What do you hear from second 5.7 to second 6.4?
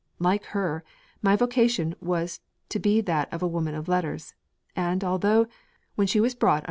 when she was